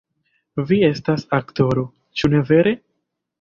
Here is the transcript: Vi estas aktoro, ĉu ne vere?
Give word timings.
Vi 0.71 0.79
estas 0.87 1.25
aktoro, 1.39 1.85
ĉu 2.23 2.31
ne 2.33 2.43
vere? 2.51 2.75